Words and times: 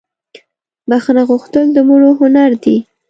بخښنه 0.89 1.21
غوښتل 1.29 1.65
دمړو 1.75 2.11
هنردي 2.21 2.77